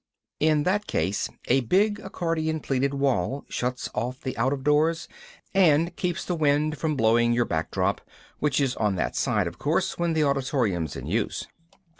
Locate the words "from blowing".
6.79-7.33